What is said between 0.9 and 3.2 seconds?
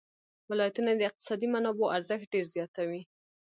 د اقتصادي منابعو ارزښت ډېر زیاتوي.